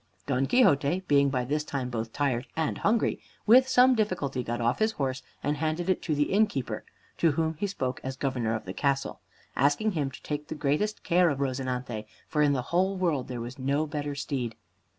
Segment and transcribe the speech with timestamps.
[0.25, 4.79] Don Quixote being by this time both tired and hungry, with some difficulty got off
[4.79, 6.83] his horse and handed it to the innkeeper
[7.19, 9.19] (to whom he spoke as governor of the castle),
[9.55, 13.41] asking him to take the greatest care of "Rozinante," for in the whole world there
[13.41, 14.55] was no better steed.